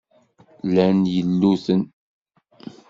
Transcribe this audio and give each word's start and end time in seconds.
Llan 0.67 0.97
yilluten. 1.11 1.81